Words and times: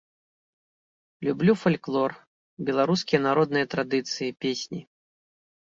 Люблю 1.27 1.53
фальклор, 1.63 2.11
беларускія 2.71 3.19
народныя 3.27 3.65
традыцыі, 3.75 4.37
песні. 4.47 4.81